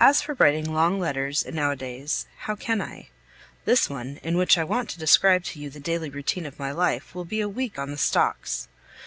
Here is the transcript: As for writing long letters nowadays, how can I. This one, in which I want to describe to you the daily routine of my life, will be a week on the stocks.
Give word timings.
As 0.00 0.22
for 0.22 0.32
writing 0.36 0.72
long 0.72 0.98
letters 0.98 1.44
nowadays, 1.44 2.24
how 2.48 2.56
can 2.56 2.80
I. 2.80 3.10
This 3.66 3.90
one, 3.90 4.18
in 4.22 4.38
which 4.38 4.56
I 4.56 4.64
want 4.64 4.88
to 4.88 4.98
describe 4.98 5.44
to 5.44 5.60
you 5.60 5.68
the 5.68 5.80
daily 5.80 6.08
routine 6.08 6.46
of 6.46 6.58
my 6.58 6.72
life, 6.72 7.14
will 7.14 7.26
be 7.26 7.42
a 7.42 7.46
week 7.48 7.78
on 7.78 7.90
the 7.90 7.98
stocks. 7.98 8.68